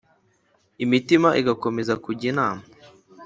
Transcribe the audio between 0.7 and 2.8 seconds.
Imitima igakomeza kujya inama;